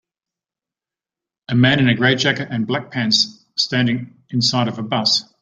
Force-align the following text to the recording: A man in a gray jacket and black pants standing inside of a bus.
A 1.49 1.53
man 1.53 1.77
in 1.77 1.87
a 1.87 1.93
gray 1.93 2.15
jacket 2.15 2.47
and 2.49 2.65
black 2.65 2.89
pants 2.89 3.45
standing 3.55 4.15
inside 4.31 4.67
of 4.67 4.79
a 4.79 4.81
bus. 4.81 5.31